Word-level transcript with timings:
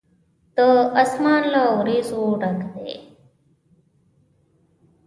دا 0.57 0.69
آسمان 1.01 1.43
له 1.53 1.61
وريځو 1.77 2.21
ډک 2.41 2.59
دی. 2.73 2.91